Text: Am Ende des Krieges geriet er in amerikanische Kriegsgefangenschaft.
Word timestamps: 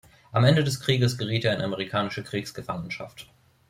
Am 0.31 0.45
Ende 0.45 0.63
des 0.63 0.79
Krieges 0.79 1.15
geriet 1.19 1.45
er 1.45 1.53
in 1.53 1.61
amerikanische 1.61 2.23
Kriegsgefangenschaft. 2.23 3.31